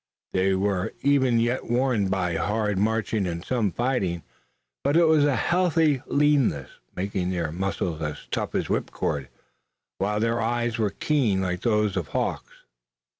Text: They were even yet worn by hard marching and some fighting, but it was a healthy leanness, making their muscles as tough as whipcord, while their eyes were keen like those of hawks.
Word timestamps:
They 0.33 0.55
were 0.55 0.93
even 1.03 1.39
yet 1.39 1.69
worn 1.69 2.09
by 2.09 2.33
hard 2.33 2.79
marching 2.79 3.27
and 3.27 3.45
some 3.45 3.71
fighting, 3.71 4.23
but 4.83 4.97
it 4.97 5.03
was 5.03 5.25
a 5.25 5.35
healthy 5.35 6.01
leanness, 6.07 6.71
making 6.95 7.29
their 7.29 7.51
muscles 7.51 8.01
as 8.01 8.25
tough 8.31 8.55
as 8.55 8.65
whipcord, 8.67 9.29
while 9.99 10.19
their 10.19 10.41
eyes 10.41 10.79
were 10.79 10.89
keen 10.89 11.41
like 11.41 11.61
those 11.61 11.95
of 11.95 12.07
hawks. 12.07 12.63